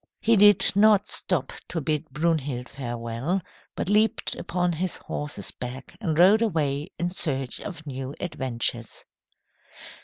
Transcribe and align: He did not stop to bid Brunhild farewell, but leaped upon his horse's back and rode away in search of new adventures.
He 0.19 0.35
did 0.35 0.75
not 0.75 1.07
stop 1.07 1.53
to 1.67 1.79
bid 1.79 2.09
Brunhild 2.09 2.67
farewell, 2.67 3.39
but 3.75 3.87
leaped 3.87 4.33
upon 4.35 4.71
his 4.73 4.95
horse's 4.95 5.51
back 5.51 5.95
and 6.01 6.17
rode 6.17 6.41
away 6.41 6.89
in 6.97 7.11
search 7.11 7.59
of 7.61 7.85
new 7.85 8.15
adventures. 8.19 9.05